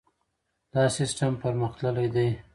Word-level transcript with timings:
دا 0.71 0.83
سیستم 0.97 1.33
پرمختللی 1.41 2.07
دی. 2.15 2.29